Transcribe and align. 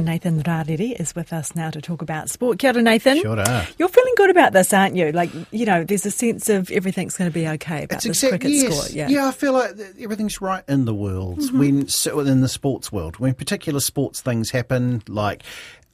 Nathan 0.00 0.42
Rarere 0.42 0.98
is 0.98 1.14
with 1.14 1.32
us 1.32 1.54
now 1.54 1.70
to 1.70 1.80
talk 1.80 2.02
about 2.02 2.28
sport. 2.28 2.58
Kia 2.58 2.72
ora, 2.72 2.82
Nathan. 2.82 3.20
Sure 3.22 3.38
are. 3.38 3.64
You're 3.78 3.88
feeling 3.88 4.14
good 4.16 4.28
about 4.28 4.52
this, 4.52 4.72
aren't 4.72 4.96
you? 4.96 5.12
Like, 5.12 5.30
you 5.52 5.64
know, 5.64 5.84
there's 5.84 6.04
a 6.04 6.10
sense 6.10 6.48
of 6.48 6.68
everything's 6.72 7.16
going 7.16 7.30
to 7.30 7.32
be 7.34 7.46
okay 7.46 7.84
about 7.84 8.04
It's 8.04 8.04
this 8.04 8.24
exact- 8.24 8.42
cricket 8.42 8.50
yes. 8.50 8.76
score. 8.86 8.96
Yeah. 8.96 9.06
yeah, 9.08 9.28
I 9.28 9.30
feel 9.30 9.52
like 9.52 9.76
everything's 10.00 10.40
right 10.40 10.64
in 10.66 10.84
the 10.84 10.94
world 10.94 11.38
Mm-hmm. 11.38 11.58
when 11.60 11.88
so 11.88 12.18
in 12.18 12.40
the 12.40 12.48
sports 12.48 12.90
world 12.90 13.18
when 13.18 13.34
particular 13.34 13.78
sports 13.78 14.20
things 14.20 14.50
happen, 14.50 15.02
like. 15.08 15.42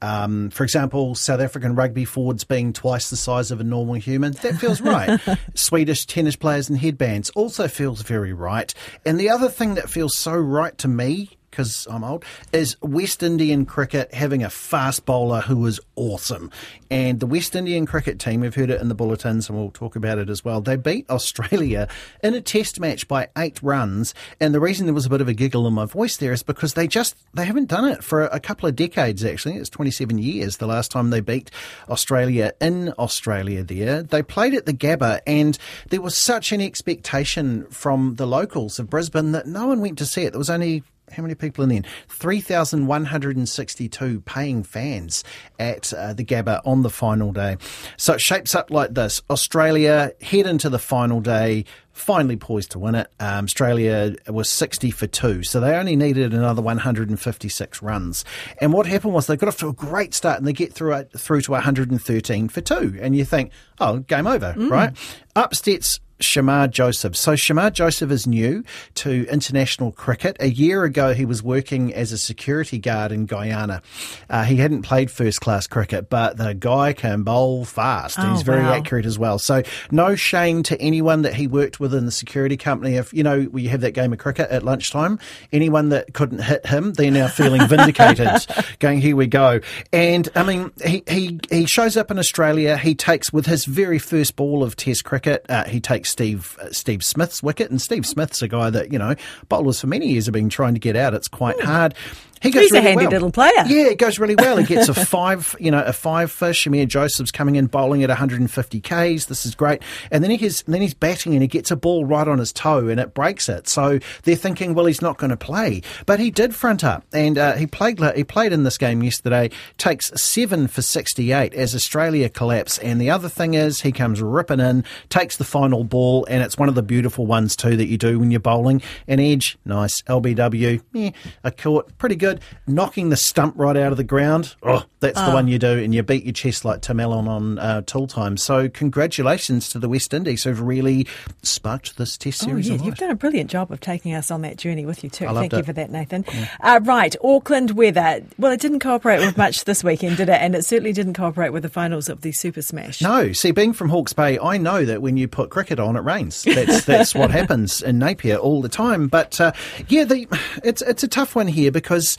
Um, 0.02 0.48
for 0.48 0.64
example, 0.64 1.14
South 1.14 1.40
African 1.40 1.74
rugby 1.74 2.06
forwards 2.06 2.42
being 2.44 2.72
twice 2.72 3.10
the 3.10 3.18
size 3.18 3.50
of 3.50 3.60
a 3.60 3.64
normal 3.64 3.96
human. 3.96 4.32
That 4.32 4.54
feels 4.56 4.80
right. 4.80 5.20
Swedish 5.54 6.06
tennis 6.06 6.36
players 6.36 6.70
and 6.70 6.78
headbands 6.78 7.28
also 7.34 7.68
feels 7.68 8.00
very 8.00 8.32
right. 8.32 8.72
And 9.04 9.20
the 9.20 9.28
other 9.28 9.50
thing 9.50 9.74
that 9.74 9.90
feels 9.90 10.16
so 10.16 10.32
right 10.34 10.76
to 10.78 10.88
me 10.88 11.36
because 11.60 11.86
I'm 11.90 12.04
old, 12.04 12.24
is 12.52 12.74
West 12.80 13.22
Indian 13.22 13.66
cricket 13.66 14.14
having 14.14 14.42
a 14.42 14.48
fast 14.48 15.04
bowler 15.04 15.42
who 15.42 15.66
is 15.66 15.78
awesome. 15.94 16.50
And 16.90 17.20
the 17.20 17.26
West 17.26 17.54
Indian 17.54 17.84
cricket 17.84 18.18
team, 18.18 18.40
we've 18.40 18.54
heard 18.54 18.70
it 18.70 18.80
in 18.80 18.88
the 18.88 18.94
bulletins 18.94 19.48
and 19.48 19.58
we'll 19.58 19.70
talk 19.70 19.94
about 19.94 20.16
it 20.16 20.30
as 20.30 20.42
well, 20.42 20.62
they 20.62 20.76
beat 20.76 21.04
Australia 21.10 21.86
in 22.22 22.34
a 22.34 22.40
test 22.40 22.80
match 22.80 23.06
by 23.06 23.28
eight 23.36 23.62
runs. 23.62 24.14
And 24.40 24.54
the 24.54 24.60
reason 24.60 24.86
there 24.86 24.94
was 24.94 25.04
a 25.04 25.10
bit 25.10 25.20
of 25.20 25.28
a 25.28 25.34
giggle 25.34 25.66
in 25.66 25.74
my 25.74 25.84
voice 25.84 26.16
there 26.16 26.32
is 26.32 26.42
because 26.42 26.72
they 26.72 26.88
just, 26.88 27.14
they 27.34 27.44
haven't 27.44 27.68
done 27.68 27.84
it 27.84 28.02
for 28.02 28.22
a 28.22 28.40
couple 28.40 28.66
of 28.66 28.74
decades 28.74 29.22
actually. 29.22 29.56
It's 29.56 29.68
27 29.68 30.16
years 30.16 30.56
the 30.56 30.66
last 30.66 30.90
time 30.90 31.10
they 31.10 31.20
beat 31.20 31.50
Australia 31.90 32.52
in 32.58 32.94
Australia 32.98 33.62
there. 33.62 34.02
They 34.02 34.22
played 34.22 34.54
at 34.54 34.64
the 34.64 34.72
Gabba 34.72 35.20
and 35.26 35.58
there 35.90 36.00
was 36.00 36.16
such 36.16 36.52
an 36.52 36.62
expectation 36.62 37.66
from 37.66 38.14
the 38.14 38.26
locals 38.26 38.78
of 38.78 38.88
Brisbane 38.88 39.32
that 39.32 39.46
no 39.46 39.66
one 39.66 39.80
went 39.82 39.98
to 39.98 40.06
see 40.06 40.22
it. 40.22 40.30
There 40.30 40.38
was 40.38 40.48
only 40.48 40.82
how 41.12 41.22
many 41.22 41.34
people 41.34 41.64
in 41.64 41.70
there? 41.70 41.82
3,162 42.08 44.20
paying 44.20 44.62
fans 44.62 45.24
at 45.58 45.92
uh, 45.92 46.12
the 46.12 46.24
Gabba 46.24 46.60
on 46.64 46.82
the 46.82 46.90
final 46.90 47.32
day. 47.32 47.56
So 47.96 48.14
it 48.14 48.20
shapes 48.20 48.54
up 48.54 48.70
like 48.70 48.94
this 48.94 49.22
Australia 49.30 50.12
head 50.20 50.46
into 50.46 50.68
the 50.68 50.78
final 50.78 51.20
day. 51.20 51.64
Finally 51.92 52.36
poised 52.36 52.70
to 52.70 52.78
win 52.78 52.94
it. 52.94 53.10
Um, 53.18 53.44
Australia 53.44 54.14
was 54.28 54.48
60 54.48 54.90
for 54.92 55.06
two, 55.06 55.42
so 55.42 55.60
they 55.60 55.74
only 55.74 55.96
needed 55.96 56.32
another 56.32 56.62
156 56.62 57.82
runs. 57.82 58.24
And 58.58 58.72
what 58.72 58.86
happened 58.86 59.12
was 59.12 59.26
they 59.26 59.36
got 59.36 59.48
off 59.48 59.58
to 59.58 59.68
a 59.68 59.72
great 59.72 60.14
start 60.14 60.38
and 60.38 60.46
they 60.46 60.52
get 60.52 60.72
through 60.72 60.94
it, 60.94 61.10
through 61.18 61.42
to 61.42 61.50
113 61.50 62.48
for 62.48 62.60
two. 62.60 62.98
And 63.02 63.16
you 63.16 63.24
think, 63.24 63.50
oh, 63.80 63.98
game 63.98 64.26
over, 64.26 64.54
right? 64.56 64.96
Upsets 65.36 66.00
Shamar 66.20 66.70
Joseph. 66.70 67.16
So 67.16 67.32
Shamar 67.32 67.72
Joseph 67.72 68.10
is 68.10 68.26
new 68.26 68.64
to 68.96 69.26
international 69.28 69.92
cricket. 69.92 70.36
A 70.40 70.48
year 70.50 70.84
ago, 70.84 71.14
he 71.14 71.24
was 71.24 71.42
working 71.42 71.92
as 71.94 72.12
a 72.12 72.18
security 72.18 72.78
guard 72.78 73.12
in 73.12 73.26
Guyana. 73.26 73.82
Uh, 74.28 74.44
he 74.44 74.56
hadn't 74.56 74.82
played 74.82 75.10
first 75.10 75.40
class 75.40 75.66
cricket, 75.66 76.08
but 76.08 76.36
the 76.36 76.54
guy 76.54 76.92
can 76.92 77.22
bowl 77.22 77.64
fast. 77.64 78.18
Oh, 78.18 78.30
He's 78.32 78.42
very 78.42 78.62
wow. 78.62 78.74
accurate 78.74 79.06
as 79.06 79.18
well. 79.18 79.38
So 79.38 79.62
no 79.90 80.14
shame 80.14 80.62
to 80.64 80.80
anyone 80.80 81.22
that 81.22 81.34
he 81.34 81.46
worked 81.46 81.80
with 81.80 81.94
in 81.94 82.06
the 82.06 82.12
security 82.12 82.56
company. 82.56 82.96
If 82.96 83.12
you 83.12 83.22
know 83.22 83.48
we 83.50 83.66
have 83.68 83.80
that 83.80 83.92
game 83.92 84.12
of 84.12 84.18
cricket 84.18 84.50
at 84.50 84.62
lunchtime, 84.62 85.18
anyone 85.52 85.88
that 85.90 86.14
couldn't 86.14 86.40
hit 86.42 86.66
him, 86.66 86.92
they're 86.92 87.10
now 87.10 87.28
feeling 87.28 87.66
vindicated. 87.68 88.46
going 88.78 89.00
here 89.00 89.16
we 89.16 89.26
go. 89.26 89.60
And 89.92 90.28
I 90.34 90.42
mean, 90.42 90.70
he 90.84 91.02
he 91.08 91.40
he 91.50 91.66
shows 91.66 91.96
up 91.96 92.10
in 92.10 92.18
Australia. 92.18 92.76
He 92.76 92.94
takes 92.94 93.32
with 93.32 93.46
his 93.46 93.64
very 93.64 93.98
first 93.98 94.36
ball 94.36 94.62
of 94.62 94.76
Test 94.76 95.04
cricket. 95.04 95.44
Uh, 95.48 95.64
he 95.64 95.80
takes 95.80 96.09
Steve 96.10 96.58
uh, 96.60 96.70
Steve 96.70 97.04
Smith's 97.04 97.42
wicket, 97.42 97.70
and 97.70 97.80
Steve 97.80 98.04
Smith's 98.04 98.42
a 98.42 98.48
guy 98.48 98.70
that 98.70 98.92
you 98.92 98.98
know 98.98 99.14
bowlers 99.48 99.80
for 99.80 99.86
many 99.86 100.08
years 100.08 100.26
have 100.26 100.32
been 100.32 100.48
trying 100.48 100.74
to 100.74 100.80
get 100.80 100.96
out. 100.96 101.14
It's 101.14 101.28
quite 101.28 101.60
hard. 101.60 101.94
He 102.40 102.50
goes 102.50 102.64
He's 102.64 102.72
a 102.72 102.80
handy 102.80 103.04
well. 103.04 103.10
little 103.10 103.30
player. 103.30 103.64
Yeah, 103.66 103.88
it 103.88 103.98
goes 103.98 104.18
really 104.18 104.34
well. 104.34 104.56
He 104.56 104.64
gets 104.64 104.88
a 104.88 104.94
five, 105.06 105.54
you 105.60 105.70
know, 105.70 105.82
a 105.82 105.92
five 105.92 106.30
for 106.30 106.50
Shamar 106.50 106.88
Joseph's 106.88 107.30
coming 107.30 107.56
in 107.56 107.66
bowling 107.66 108.02
at 108.02 108.08
150 108.08 108.80
k's. 108.80 109.26
This 109.26 109.44
is 109.44 109.54
great, 109.54 109.82
and 110.10 110.24
then 110.24 110.30
he 110.30 110.38
has, 110.38 110.62
then 110.62 110.80
he's 110.80 110.94
batting 110.94 111.32
and 111.34 111.42
he 111.42 111.48
gets 111.48 111.70
a 111.70 111.76
ball 111.76 112.04
right 112.04 112.26
on 112.26 112.38
his 112.38 112.52
toe 112.52 112.88
and 112.88 112.98
it 112.98 113.12
breaks 113.14 113.48
it. 113.48 113.68
So 113.68 113.98
they're 114.22 114.36
thinking, 114.36 114.74
well, 114.74 114.86
he's 114.86 115.02
not 115.02 115.18
going 115.18 115.30
to 115.30 115.36
play, 115.36 115.82
but 116.06 116.18
he 116.18 116.30
did 116.30 116.54
front 116.54 116.82
up 116.82 117.04
and 117.12 117.36
uh, 117.36 117.54
he 117.56 117.66
played. 117.66 118.00
He 118.16 118.24
played 118.24 118.52
in 118.52 118.62
this 118.62 118.78
game 118.78 119.02
yesterday. 119.02 119.50
Takes 119.76 120.10
seven 120.20 120.66
for 120.68 120.82
68 120.82 121.52
as 121.54 121.74
Australia 121.74 122.28
collapse. 122.28 122.78
And 122.78 123.00
the 123.00 123.10
other 123.10 123.28
thing 123.28 123.54
is, 123.54 123.80
he 123.80 123.92
comes 123.92 124.22
ripping 124.22 124.60
in, 124.60 124.84
takes 125.08 125.36
the 125.36 125.44
final 125.44 125.84
ball, 125.84 126.24
and 126.30 126.42
it's 126.42 126.56
one 126.56 126.68
of 126.68 126.74
the 126.74 126.82
beautiful 126.82 127.26
ones 127.26 127.56
too 127.56 127.76
that 127.76 127.86
you 127.86 127.98
do 127.98 128.18
when 128.18 128.30
you're 128.30 128.40
bowling. 128.40 128.80
An 129.08 129.20
edge, 129.20 129.58
nice. 129.64 130.00
LBW, 130.02 130.80
eh, 130.94 131.10
a 131.44 131.50
court, 131.50 131.96
pretty 131.98 132.16
good. 132.16 132.29
Knocking 132.66 133.08
the 133.08 133.16
stump 133.16 133.54
right 133.56 133.76
out 133.76 133.90
of 133.90 133.96
the 133.96 134.04
ground, 134.04 134.54
oh, 134.62 134.84
that's 135.00 135.20
the 135.20 135.30
one 135.30 135.48
you 135.48 135.58
do, 135.58 135.78
and 135.78 135.94
you 135.94 136.02
beat 136.02 136.24
your 136.24 136.32
chest 136.32 136.64
like 136.64 136.82
Tim 136.82 137.00
Allen 137.00 137.26
on 137.26 137.58
uh, 137.58 137.82
tool 137.82 138.06
time. 138.06 138.36
So 138.36 138.68
congratulations 138.68 139.68
to 139.70 139.78
the 139.78 139.88
West 139.88 140.14
Indies 140.14 140.44
who've 140.44 140.60
really 140.60 141.06
sparked 141.42 141.96
this 141.96 142.16
Test 142.16 142.40
series. 142.40 142.66
Oh, 142.66 142.68
series. 142.68 142.80
yeah, 142.80 142.86
you've 142.86 142.98
done 142.98 143.10
a 143.10 143.14
brilliant 143.14 143.50
job 143.50 143.72
of 143.72 143.80
taking 143.80 144.14
us 144.14 144.30
on 144.30 144.42
that 144.42 144.56
journey 144.56 144.86
with 144.86 145.02
you 145.02 145.10
too. 145.10 145.24
Thank 145.24 145.34
loved 145.36 145.52
you 145.54 145.62
for 145.62 145.72
that, 145.72 145.90
Nathan. 145.90 146.24
Uh, 146.60 146.80
right, 146.82 147.14
Auckland 147.22 147.72
weather. 147.72 148.22
Well, 148.38 148.52
it 148.52 148.60
didn't 148.60 148.80
cooperate 148.80 149.20
with 149.20 149.36
much 149.36 149.64
this 149.64 149.82
weekend, 149.82 150.16
did 150.16 150.28
it? 150.28 150.40
And 150.40 150.54
it 150.54 150.64
certainly 150.64 150.92
didn't 150.92 151.14
cooperate 151.14 151.50
with 151.50 151.62
the 151.62 151.68
finals 151.68 152.08
of 152.08 152.20
the 152.20 152.32
Super 152.32 152.62
Smash. 152.62 153.00
No, 153.00 153.32
see, 153.32 153.50
being 153.50 153.72
from 153.72 153.88
Hawke's 153.88 154.12
Bay, 154.12 154.38
I 154.38 154.58
know 154.58 154.84
that 154.84 155.02
when 155.02 155.16
you 155.16 155.28
put 155.28 155.50
cricket 155.50 155.80
on, 155.80 155.96
it 155.96 156.00
rains. 156.00 156.42
That's 156.50 156.84
that's 156.84 157.14
what 157.14 157.30
happens 157.30 157.82
in 157.82 157.98
Napier 157.98 158.36
all 158.36 158.60
the 158.60 158.68
time. 158.68 159.08
But 159.08 159.40
uh, 159.40 159.52
yeah, 159.88 160.04
the, 160.04 160.26
it's 160.62 160.82
it's 160.82 161.02
a 161.02 161.08
tough 161.08 161.34
one 161.34 161.48
here 161.48 161.70
because 161.70 162.16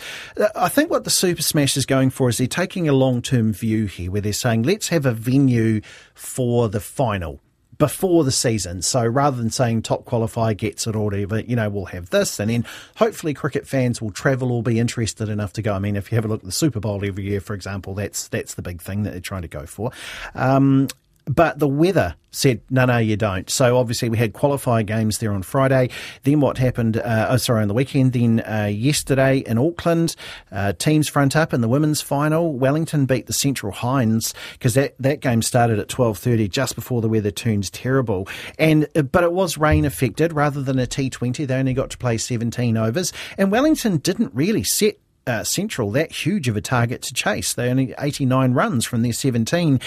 I 0.55 0.69
think 0.69 0.89
what 0.89 1.03
the 1.03 1.09
Super 1.09 1.41
Smash 1.41 1.77
is 1.77 1.85
going 1.85 2.09
for 2.09 2.29
is 2.29 2.37
they're 2.37 2.47
taking 2.47 2.87
a 2.87 2.93
long 2.93 3.21
term 3.21 3.53
view 3.53 3.85
here, 3.85 4.11
where 4.11 4.21
they're 4.21 4.33
saying 4.33 4.63
let's 4.63 4.89
have 4.89 5.05
a 5.05 5.13
venue 5.13 5.81
for 6.13 6.69
the 6.69 6.79
final. 6.79 7.39
Before 7.77 8.23
the 8.23 8.31
season, 8.31 8.83
so 8.83 9.03
rather 9.03 9.37
than 9.37 9.49
saying 9.49 9.81
top 9.81 10.05
qualifier 10.05 10.55
gets 10.55 10.85
it 10.85 10.95
or 10.95 11.05
whatever, 11.05 11.39
you 11.39 11.55
know, 11.55 11.67
we'll 11.67 11.85
have 11.85 12.11
this, 12.11 12.39
and 12.39 12.51
then 12.51 12.63
hopefully 12.97 13.33
cricket 13.33 13.67
fans 13.67 13.99
will 13.99 14.11
travel 14.11 14.51
or 14.51 14.61
be 14.61 14.77
interested 14.77 15.29
enough 15.29 15.53
to 15.53 15.63
go. 15.63 15.73
I 15.73 15.79
mean, 15.79 15.95
if 15.95 16.11
you 16.11 16.15
have 16.15 16.25
a 16.25 16.27
look 16.27 16.41
at 16.41 16.45
the 16.45 16.51
Super 16.51 16.79
Bowl 16.79 17.03
every 17.03 17.23
year, 17.23 17.41
for 17.41 17.55
example, 17.55 17.95
that's 17.95 18.27
that's 18.27 18.53
the 18.53 18.61
big 18.61 18.83
thing 18.83 19.01
that 19.01 19.13
they're 19.13 19.19
trying 19.19 19.41
to 19.41 19.47
go 19.47 19.65
for. 19.65 19.91
Um, 20.35 20.89
but 21.31 21.59
the 21.59 21.67
weather 21.67 22.15
said, 22.31 22.59
no, 22.69 22.83
no, 22.83 22.97
you 22.97 23.15
don't. 23.15 23.49
So 23.49 23.77
obviously 23.77 24.09
we 24.09 24.17
had 24.17 24.33
qualifier 24.33 24.85
games 24.85 25.19
there 25.19 25.31
on 25.31 25.43
Friday. 25.43 25.89
Then 26.23 26.41
what 26.41 26.57
happened, 26.57 26.97
uh, 26.97 27.27
oh, 27.29 27.37
sorry, 27.37 27.61
on 27.61 27.69
the 27.69 27.73
weekend, 27.73 28.11
then 28.11 28.41
uh, 28.41 28.69
yesterday 28.71 29.37
in 29.39 29.57
Auckland, 29.57 30.15
uh, 30.51 30.73
teams 30.73 31.07
front 31.07 31.37
up 31.37 31.53
in 31.53 31.61
the 31.61 31.69
women's 31.69 32.01
final. 32.01 32.53
Wellington 32.53 33.05
beat 33.05 33.27
the 33.27 33.33
Central 33.33 33.71
Hinds 33.71 34.33
because 34.53 34.73
that, 34.73 34.95
that 34.99 35.21
game 35.21 35.41
started 35.41 35.79
at 35.79 35.87
12.30 35.87 36.49
just 36.49 36.75
before 36.75 37.01
the 37.01 37.09
weather 37.09 37.31
turns 37.31 37.69
terrible. 37.69 38.27
And, 38.59 38.87
uh, 38.93 39.03
but 39.03 39.23
it 39.23 39.31
was 39.31 39.57
rain 39.57 39.85
affected 39.85 40.33
rather 40.33 40.61
than 40.61 40.79
a 40.79 40.85
T20. 40.87 41.47
They 41.47 41.55
only 41.55 41.73
got 41.73 41.91
to 41.91 41.97
play 41.97 42.17
17 42.17 42.75
overs. 42.75 43.13
And 43.37 43.51
Wellington 43.51 43.97
didn't 43.97 44.33
really 44.33 44.63
set 44.63 44.97
uh, 45.27 45.43
Central 45.43 45.91
that 45.91 46.11
huge 46.11 46.47
of 46.47 46.57
a 46.57 46.61
target 46.61 47.01
to 47.03 47.13
chase. 47.13 47.53
They 47.53 47.69
only 47.69 47.93
89 47.99 48.53
runs 48.53 48.85
from 48.85 49.01
their 49.01 49.13
17. 49.13 49.79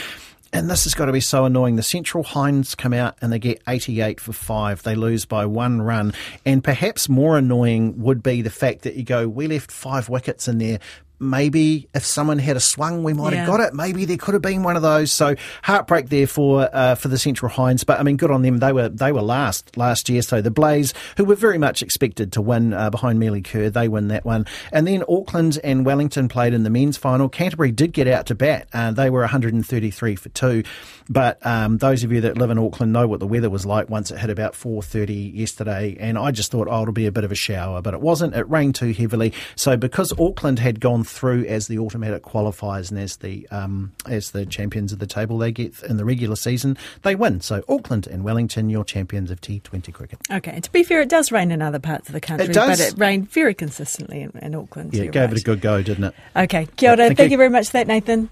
And 0.55 0.71
this 0.71 0.85
has 0.85 0.95
got 0.95 1.07
to 1.07 1.13
be 1.13 1.19
so 1.19 1.47
annoying. 1.47 1.75
The 1.75 1.83
Central 1.83 2.23
Hinds 2.23 2.77
come 2.77 2.93
out 2.93 3.17
and 3.21 3.33
they 3.33 3.41
get 3.41 3.61
88 3.67 4.21
for 4.21 4.33
five. 4.33 4.85
They 4.85 4.95
lose 4.95 5.25
by 5.25 5.47
one 5.47 5.83
run. 5.83 6.15
And 6.47 6.63
perhaps 6.63 7.09
more 7.09 7.37
annoying 7.37 8.01
would 8.01 8.23
be 8.23 8.41
the 8.41 8.51
fact 8.51 8.83
that 8.83 8.95
you 8.95 9.03
go, 9.03 9.27
we 9.27 9.49
left 9.49 9.73
five 9.73 10.09
wickets 10.09 10.47
in 10.47 10.59
there. 10.59 10.79
Maybe 11.21 11.89
if 11.95 12.05
someone 12.05 12.39
had 12.39 12.57
a 12.57 12.61
swung, 12.61 13.03
we 13.03 13.13
might 13.15 13.33
Yeah. 13.33 13.41
have 13.41 13.47
got 13.49 13.61
it. 13.61 13.73
Maybe 13.75 14.05
there 14.05 14.17
could 14.17 14.35
have 14.35 14.43
been 14.43 14.63
one 14.63 14.77
of 14.77 14.83
those. 14.83 15.13
So 15.13 15.37
heartbreak 15.63 16.09
there 16.09 16.27
for 16.27 16.69
uh, 16.73 16.97
for 16.97 17.09
the 17.09 17.19
Central 17.19 17.49
Hinds. 17.51 17.85
But 17.85 18.01
I 18.01 18.03
mean, 18.03 18.17
good 18.17 18.31
on 18.31 18.43
them. 18.43 18.59
They 18.59 18.73
were 18.73 18.89
they 18.89 19.13
were 19.13 19.23
last 19.23 19.77
last 19.77 20.09
year. 20.09 20.23
So 20.23 20.41
the 20.43 20.51
Blaze, 20.51 20.93
who 21.17 21.25
were 21.25 21.35
very 21.37 21.59
much 21.59 21.83
expected 21.83 22.33
to 22.33 22.43
win 22.43 22.73
uh, 22.75 22.91
behind 22.91 23.19
Melie 23.19 23.43
Kerr, 23.43 23.71
they 23.71 23.89
win 23.89 24.09
that 24.09 24.25
one. 24.25 24.47
And 24.73 24.87
then 24.87 25.05
Auckland 25.09 25.59
and 25.65 25.87
Wellington 25.87 26.29
played 26.29 26.53
in 26.53 26.63
the 26.65 26.71
men's 26.71 26.97
final. 26.97 27.29
Canterbury 27.29 27.71
did 27.73 27.93
get 27.93 28.09
out 28.09 28.27
to 28.27 28.35
bat. 28.35 28.69
Uh, 28.73 28.91
they 28.91 29.09
were 29.09 29.21
133 29.21 30.17
for 30.17 30.29
two. 30.31 30.63
But 31.09 31.45
um, 31.47 31.79
those 31.79 32.03
of 32.03 32.13
you 32.13 32.23
that 32.23 32.39
live 32.39 32.51
in 32.51 32.59
Auckland 32.59 32.93
know 32.93 33.07
what 33.07 33.21
the 33.21 33.27
weather 33.27 33.51
was 33.51 33.67
like 33.67 33.91
once 33.91 34.11
it 34.11 34.19
hit 34.19 34.31
about 34.31 34.55
4:30 34.55 35.35
yesterday. 35.35 35.97
And 36.01 36.19
I 36.19 36.31
just 36.31 36.51
thought, 36.51 36.67
oh, 36.71 36.83
it'll 36.83 36.93
be 36.95 37.07
a 37.07 37.13
bit 37.13 37.25
of 37.25 37.31
a 37.33 37.37
shower, 37.37 37.81
but 37.83 37.95
it 37.95 38.01
wasn't. 38.01 38.35
It 38.35 38.49
rained 38.51 38.75
too 38.75 38.93
heavily. 38.93 39.33
So 39.55 39.77
because 39.77 40.13
Auckland 40.19 40.59
had 40.59 40.81
gone 40.81 41.04
through 41.05 41.45
as 41.47 41.69
the 41.69 41.79
automatic 41.79 42.23
qualifiers 42.23 42.91
and 42.91 42.99
as 42.99 43.17
the 43.17 43.47
um, 43.51 43.93
as 44.07 44.31
the 44.31 44.47
champions 44.47 44.93
of 44.93 44.99
the 44.99 45.07
table 45.07 45.39
they 45.39 45.53
get 45.53 45.83
in 45.83 45.97
the 45.97 46.05
regular 46.05 46.37
season, 46.37 46.77
they 47.03 47.15
win. 47.15 47.41
So 47.41 47.63
Auckland 47.69 48.07
and 48.07 48.25
Wellington, 48.25 48.71
your 48.71 48.85
champions 48.85 49.31
of 49.31 49.41
T20 49.41 49.93
cricket. 49.93 50.19
Okay, 50.31 50.53
and 50.53 50.65
to 50.65 50.73
be 50.73 50.83
fair, 50.83 51.01
it 51.01 51.09
does 51.09 51.33
rain 51.33 51.51
in 51.51 51.63
other 51.63 51.79
parts 51.79 52.09
of 52.09 52.13
the 52.13 52.21
country, 52.21 52.49
It 52.49 52.55
but 52.55 52.81
it 52.81 52.95
rained 52.97 53.31
very 53.31 53.55
consistently 53.55 54.23
in, 54.23 54.31
in 54.41 54.55
Auckland. 54.55 54.95
Yeah, 54.95 55.05
you're 55.05 55.13
gave 55.13 55.31
right. 55.31 55.33
it 55.33 55.41
a 55.41 55.45
good 55.45 55.61
go, 55.61 55.83
didn't 55.83 56.05
it? 56.05 56.15
Okay, 56.37 56.69
kia 56.77 56.91
ora. 56.91 56.97
Thank 56.97 57.19
Thank 57.19 57.31
you. 57.31 57.33
you 57.33 57.39
very 57.39 57.51
much 57.51 57.67
for 57.67 57.73
that, 57.73 57.87
Nathan. 57.87 58.23